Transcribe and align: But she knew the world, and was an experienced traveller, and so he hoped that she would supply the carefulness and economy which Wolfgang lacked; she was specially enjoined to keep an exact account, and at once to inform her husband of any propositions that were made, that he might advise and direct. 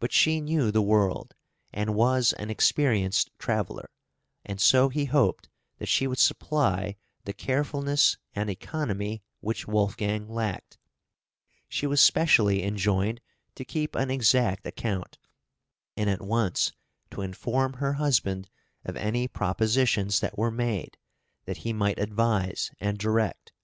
But 0.00 0.12
she 0.12 0.42
knew 0.42 0.70
the 0.70 0.82
world, 0.82 1.34
and 1.72 1.94
was 1.94 2.34
an 2.34 2.50
experienced 2.50 3.30
traveller, 3.38 3.88
and 4.44 4.60
so 4.60 4.90
he 4.90 5.06
hoped 5.06 5.48
that 5.78 5.88
she 5.88 6.06
would 6.06 6.18
supply 6.18 6.96
the 7.24 7.32
carefulness 7.32 8.18
and 8.34 8.50
economy 8.50 9.22
which 9.40 9.66
Wolfgang 9.66 10.28
lacked; 10.28 10.76
she 11.70 11.86
was 11.86 12.02
specially 12.02 12.62
enjoined 12.64 13.22
to 13.54 13.64
keep 13.64 13.94
an 13.94 14.10
exact 14.10 14.66
account, 14.66 15.16
and 15.96 16.10
at 16.10 16.20
once 16.20 16.72
to 17.12 17.22
inform 17.22 17.72
her 17.72 17.94
husband 17.94 18.50
of 18.84 18.94
any 18.98 19.26
propositions 19.26 20.20
that 20.20 20.36
were 20.36 20.50
made, 20.50 20.98
that 21.46 21.56
he 21.64 21.72
might 21.72 21.98
advise 21.98 22.70
and 22.78 22.98
direct. 22.98 23.54